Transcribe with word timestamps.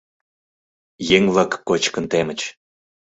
Еҥ-влак 1.15 1.51
кочкын 1.67 2.05
темыч. 2.11 2.41